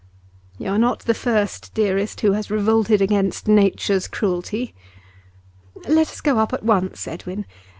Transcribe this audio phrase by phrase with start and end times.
[0.57, 4.73] 'You are not the first, dearest, who has revolted against nature's cruelty.'
[5.87, 7.45] 'Let us go up at once, Edwin.